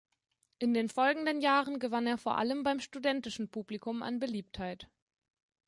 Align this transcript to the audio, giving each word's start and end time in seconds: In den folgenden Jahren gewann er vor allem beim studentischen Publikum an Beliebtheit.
In 0.57 0.73
den 0.73 0.89
folgenden 0.89 1.41
Jahren 1.41 1.77
gewann 1.77 2.07
er 2.07 2.17
vor 2.17 2.35
allem 2.39 2.63
beim 2.63 2.79
studentischen 2.79 3.51
Publikum 3.51 4.01
an 4.01 4.17
Beliebtheit. 4.19 4.89